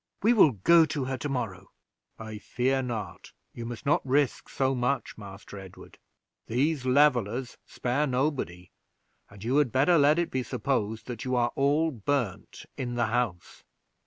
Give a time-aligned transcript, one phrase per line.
[0.23, 1.69] "We will go to her to morrow."
[2.17, 5.99] "I fear not; you must not risk so much, Master Edward.
[6.47, 8.71] These Levelers spare nobody,
[9.29, 13.05] and you had better let it be supposed that you are all burned in the
[13.13, 13.63] house."